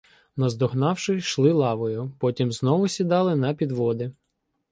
[0.35, 4.11] Наздогнавши, йшли лавою, потім знову сідали на підводи.